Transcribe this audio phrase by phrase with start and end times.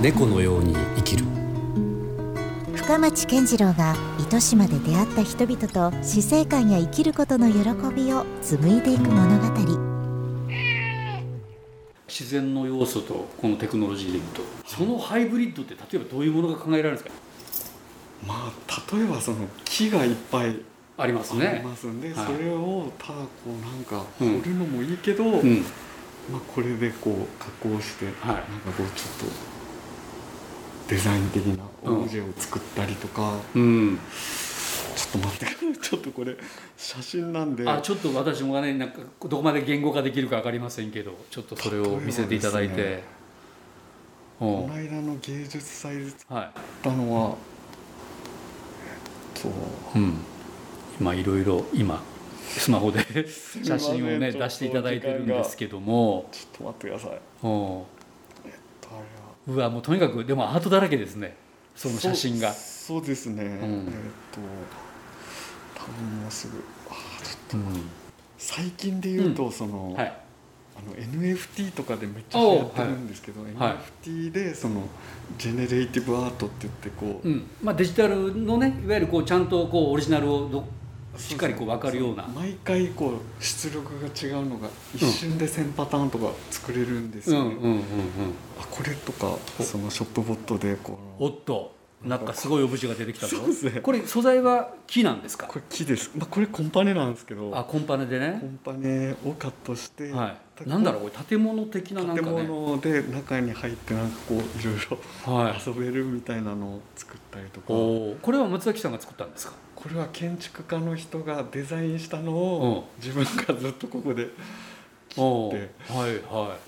[0.00, 1.26] 猫のように生きる。
[2.74, 7.58] 深町健次郎が糸島で出会った人々と死生観や生きることの喜
[7.94, 9.50] びを紡いでいく物語。
[12.08, 17.10] 自然の要素とこのテクノロジーでいうとそのハイブリッドって例えばどういうものが考えられるんですか？
[18.26, 20.56] まあ例えばその木がいっぱい
[20.96, 22.26] ありますありねますんで、はい。
[22.26, 24.40] それをただこうなんかうん。
[24.40, 25.64] 掘るのもいいけど、うん
[26.30, 28.14] まあ、これでこう加工して、はい。
[28.26, 29.30] なんかこうちょっ
[30.86, 33.98] とデザイン的なオブジェを作ったりとか、うん。
[34.96, 36.36] ちょっと待って ちょっとこれ
[36.76, 37.68] 写真なんで。
[37.68, 43.20] あちょっと私もねなんかどこまで言語化できるか分かりませんけどちょっとそれを見せていただいて、例えばです
[44.40, 47.36] おこの間の芸術祭で作はったのは
[49.34, 50.14] えっとい、うん、
[50.98, 52.02] 今いろいろ今
[52.40, 53.04] スマホで
[53.62, 56.28] 写真をね出していただいてるんですけども。
[56.32, 57.20] ちょっと待ってください。
[57.42, 57.86] お
[58.44, 59.04] えっとあれは
[59.46, 61.36] うわもうとにかくでもアートだらけですね。
[61.74, 62.52] その写真が。
[62.52, 63.46] そうですね、ん。
[63.46, 63.60] えっ
[64.32, 64.40] と
[65.74, 66.62] 多分もうすぐ。
[66.90, 67.68] あーちょっと。
[67.68, 67.90] うん。
[68.36, 70.12] 最近で言うと、その、はい。
[70.76, 73.52] あの NFT とかでめっちゃ流行ってるんですけど、はい。
[74.04, 74.82] NFT でその
[75.38, 77.46] ジェネレイティブアートって言ってこう、うん。
[77.62, 80.64] まあ、デジタルのねいわゆるこうちゃんとこうオリジナルをど
[81.16, 82.26] しっかりこう分かるような。
[82.34, 87.80] 毎回こう出力が違うのが一瞬で1000パターンとか作れるんですよね、うんうんうんうん。
[88.60, 93.36] あこれとかそのショップボットでこのおっとなんかすごいオブジェが出てきたぞ。
[93.36, 93.80] そうですね。
[93.82, 95.46] これ素材は木なんですか？
[95.46, 97.52] これ木です、まあ、これコンパネなんですけど。
[97.54, 100.68] あコンパネでコねンパネをカットして、はい。
[100.68, 104.74] なんだろうこれ建物的ななんか建ね物で中に入ってなんかこういろい
[105.26, 105.60] ろはい。
[105.66, 107.66] 遊べるみたいなのを作ったりとか。
[107.72, 108.20] おー。
[108.20, 109.52] これは松崎さんが作ったんですか？
[109.74, 114.28] これは建築家の人がデザインしたのを自分がずっとここで
[115.16, 116.58] おでーはいはやっ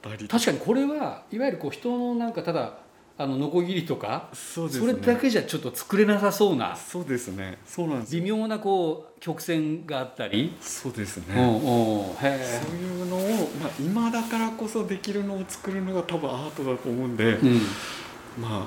[0.00, 2.78] たりい確かにこれはいわゆるこう人のなんかただ
[3.18, 7.58] あのノコギリとかそうですそれだけじゃちょっと作れなさそうなそうですね。
[7.66, 8.22] そうなんですよ。
[8.22, 10.54] 微妙なこう曲線があったり。
[10.60, 17.60] そうですね、そういうのを、まあ、今だからこそできるのを作るのが多分アートだと思うんで、えうん。
[18.40, 18.66] ま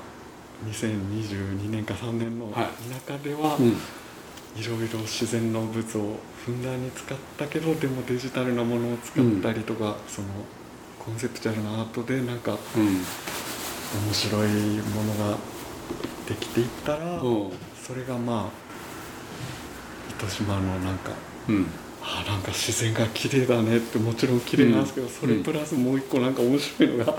[0.70, 2.66] 2022年か3年のはい。
[2.94, 3.68] 中では、うん。
[3.68, 10.28] いろいろ自然の物をふんだんに使ったけどでもデジタルなものを使ったりとか、その
[10.98, 13.04] コンセプチュアルなアートでなんかうん
[13.94, 15.36] 面白いものが
[16.28, 17.52] できていったら、うん。
[17.86, 18.44] それがまあ
[20.10, 21.12] 糸島のなんか
[21.48, 21.66] うん。
[22.02, 25.12] あなんか自然が綺麗だねってもちろん綺麗なんですけど、うん。
[25.12, 27.16] それプラスもう一個なんか面白いのが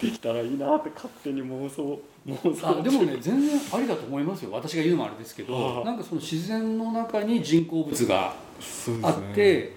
[0.00, 4.50] できたらいいなって勝手に妄想妄想あでもね全然ありだと思いますよ。
[4.52, 9.08] 私が言うのもあれですけどなんかその自然の中に人工物がそうですね。
[9.08, 9.75] あって、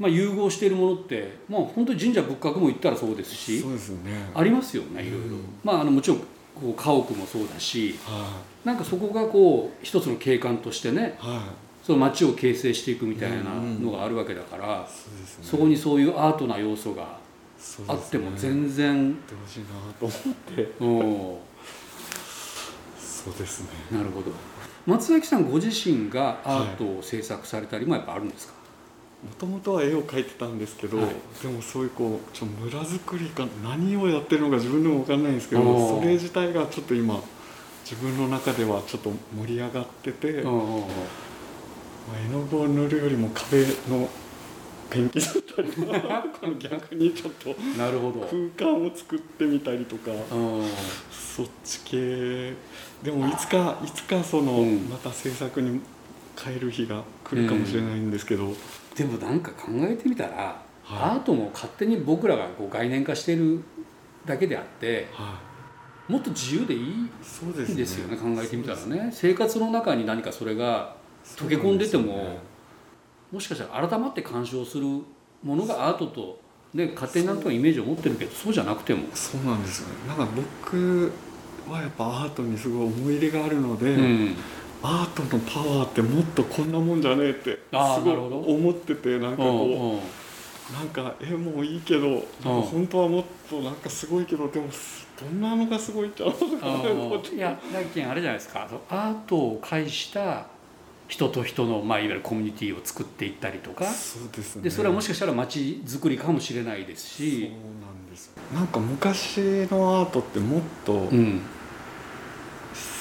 [0.00, 4.30] まあ、融合しているものって、まあ、本当に神社仏閣も言ったらそうですしそうですね。
[4.34, 6.24] ありますよねいろいろ、うんまあ、あのもちろんこ
[6.70, 11.40] う家屋もそうだしはなんかそこがこう一つの景観としてねいはい。
[11.82, 13.36] その街を形成していくみたいな
[13.80, 15.44] のがあるわけだから、そうですね。
[15.44, 17.18] そこにそういうアートな要素が
[17.88, 19.66] あっても全然、ほしいな
[19.98, 20.62] と思って。
[20.78, 20.84] う。
[20.84, 21.36] ん
[22.98, 23.68] そうですね。
[23.90, 24.30] なるほど。
[24.86, 28.54] 松崎さんご自身がアートを制作されたりもやっぱあるんですか、
[29.22, 31.06] もともとは絵を描いてたんですけど、はい。
[31.42, 37.20] でもそういうこうちょ村作りか何をやってるのか自分でも分かんないんですけどそれ自体がちょっと今
[37.84, 40.84] 自分の中ではちょっと盛り上がってて、うんま
[42.14, 44.08] あ、絵の具を塗るよりも壁の
[44.88, 48.20] ペンキだったりこの逆にちょっとなるほど。
[48.20, 50.14] 空間を作ってみたりとかう
[50.62, 50.68] ん。
[51.10, 52.54] そっち系。
[53.02, 54.88] でもいつかいつかその、うん。
[54.88, 55.80] また制作に
[56.38, 58.52] 変える日が来るかもしれないんですけど、
[58.94, 61.10] でもなんか考えてみたら、はい。
[61.10, 63.62] アートも勝手に僕らがこう概念化してる
[64.26, 65.38] だけであっては
[66.08, 66.12] い。
[66.12, 68.16] もっと自由でいいそうですよね。
[68.16, 69.10] 考えてみたらね。
[69.12, 70.96] 生活の中に何かそれが
[71.36, 72.38] 溶け込んでてもね。
[73.30, 76.40] もしかしたら改まって鑑賞するものがアートと、
[76.74, 79.94] ね、勝手になんとかイメージを持ってるけどそうじゃなくても、そうなんですよね。
[80.08, 81.12] なんか僕
[81.70, 84.36] はやっぱアートにすごい思い入れがあるので、うん、
[84.82, 90.00] アートのパワーってもっとこんなもんじゃねえってすごい思っててなんかうんこう、うん
[90.70, 94.68] なんか絵もいいけど本当はもっとなんかすごいけどでも
[95.20, 98.68] どんなのがすごいっちゃうのかいやだけんあれじゃないですか。
[98.88, 100.46] アートを介した
[101.08, 103.84] 人と人の、まあ、いわゆるコミュニティを作っていったりとか。
[103.86, 104.62] そうですね。
[104.62, 109.38] でそれはもしかしたら街づくりかもしれないですそうし、なんですなんか昔
[109.72, 111.40] のアートってもっとうん。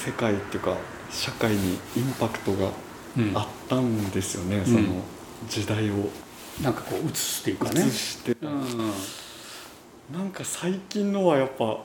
[0.03, 0.75] 世界っていうか
[1.11, 2.71] 社会にインパクトが
[3.17, 4.65] うんあったんですよね、ん。
[4.65, 4.81] その
[5.47, 6.09] 時代を。
[6.61, 7.85] なんかこう映すっていうかね。
[7.85, 8.35] 映して。
[8.35, 8.65] た、うん。
[10.11, 11.79] なんか最近のはやっぱ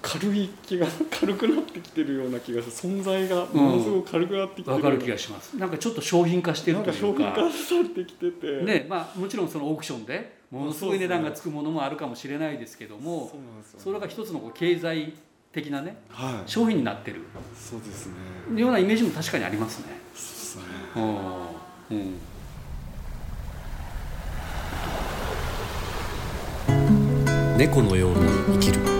[0.00, 2.92] 軽い気が 軽くなってきてるような気がする。
[2.94, 5.56] 存在がものすごく軽くなってきてる分かる気がします。
[5.56, 7.32] なんかちょっと商品化してるなんというか。
[7.32, 8.62] か商品化されてきてて。
[8.62, 13.30] ねまあ、もちろんそのオークションでものすごい値段がつくものもあるかもしれないですけども
[13.78, 15.12] それが一つのこう経済
[15.52, 16.50] 的なねはい。
[16.50, 17.22] 商品になってる。
[17.54, 18.60] そうですね。
[18.60, 19.86] ようなイメージも確かにありますね。
[20.14, 21.02] そうですね。
[21.90, 22.14] うん。
[27.56, 28.99] 猫のように生きる